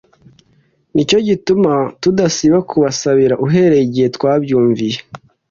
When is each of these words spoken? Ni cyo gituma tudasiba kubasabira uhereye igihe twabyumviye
Ni 0.93 1.03
cyo 1.09 1.17
gituma 1.27 1.73
tudasiba 2.01 2.57
kubasabira 2.69 3.35
uhereye 3.45 3.83
igihe 3.87 4.07
twabyumviye 4.15 4.99